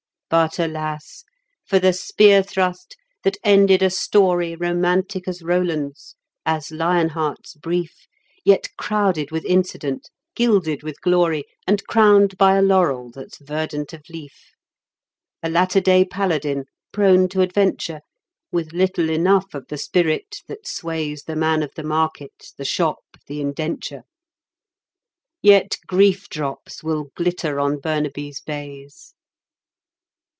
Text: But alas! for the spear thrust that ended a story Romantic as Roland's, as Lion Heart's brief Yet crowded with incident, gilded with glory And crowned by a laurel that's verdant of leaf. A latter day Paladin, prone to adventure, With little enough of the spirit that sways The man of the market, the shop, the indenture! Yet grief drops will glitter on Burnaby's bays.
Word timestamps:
But 0.31 0.59
alas! 0.59 1.25
for 1.65 1.77
the 1.77 1.91
spear 1.91 2.41
thrust 2.41 2.95
that 3.25 3.35
ended 3.43 3.81
a 3.83 3.89
story 3.89 4.55
Romantic 4.55 5.27
as 5.27 5.41
Roland's, 5.41 6.15
as 6.45 6.71
Lion 6.71 7.09
Heart's 7.09 7.55
brief 7.55 8.07
Yet 8.45 8.69
crowded 8.77 9.31
with 9.31 9.43
incident, 9.43 10.09
gilded 10.33 10.83
with 10.83 11.01
glory 11.01 11.43
And 11.67 11.85
crowned 11.85 12.37
by 12.37 12.55
a 12.55 12.61
laurel 12.61 13.11
that's 13.11 13.39
verdant 13.39 13.91
of 13.91 14.03
leaf. 14.09 14.51
A 15.43 15.49
latter 15.49 15.81
day 15.81 16.05
Paladin, 16.05 16.63
prone 16.93 17.27
to 17.27 17.41
adventure, 17.41 17.99
With 18.53 18.71
little 18.71 19.09
enough 19.09 19.53
of 19.53 19.67
the 19.67 19.77
spirit 19.77 20.37
that 20.47 20.65
sways 20.65 21.23
The 21.23 21.35
man 21.35 21.61
of 21.61 21.73
the 21.75 21.83
market, 21.83 22.53
the 22.57 22.63
shop, 22.63 22.99
the 23.27 23.41
indenture! 23.41 24.03
Yet 25.41 25.77
grief 25.87 26.29
drops 26.29 26.81
will 26.85 27.09
glitter 27.17 27.59
on 27.59 27.81
Burnaby's 27.81 28.39
bays. 28.39 29.13